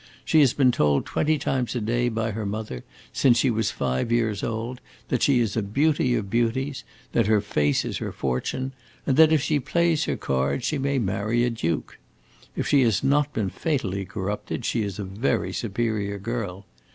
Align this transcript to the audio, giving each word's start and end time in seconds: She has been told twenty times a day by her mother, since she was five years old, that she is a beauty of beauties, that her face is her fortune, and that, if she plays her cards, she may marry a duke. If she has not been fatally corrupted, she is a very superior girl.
She 0.25 0.39
has 0.39 0.53
been 0.53 0.71
told 0.71 1.05
twenty 1.05 1.37
times 1.37 1.75
a 1.75 1.79
day 1.79 2.09
by 2.09 2.31
her 2.31 2.43
mother, 2.43 2.83
since 3.13 3.37
she 3.37 3.51
was 3.51 3.69
five 3.69 4.11
years 4.11 4.41
old, 4.41 4.81
that 5.09 5.21
she 5.21 5.39
is 5.39 5.55
a 5.55 5.61
beauty 5.61 6.15
of 6.15 6.27
beauties, 6.27 6.83
that 7.11 7.27
her 7.27 7.39
face 7.39 7.85
is 7.85 7.99
her 7.99 8.11
fortune, 8.11 8.71
and 9.05 9.15
that, 9.17 9.31
if 9.31 9.43
she 9.43 9.59
plays 9.59 10.05
her 10.05 10.17
cards, 10.17 10.65
she 10.65 10.79
may 10.79 10.97
marry 10.97 11.43
a 11.43 11.51
duke. 11.51 11.99
If 12.55 12.67
she 12.67 12.81
has 12.81 13.03
not 13.03 13.31
been 13.31 13.51
fatally 13.51 14.03
corrupted, 14.03 14.65
she 14.65 14.81
is 14.81 14.97
a 14.97 15.03
very 15.03 15.53
superior 15.53 16.17
girl. 16.17 16.65